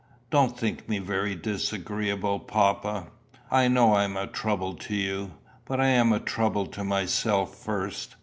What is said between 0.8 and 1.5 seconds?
me very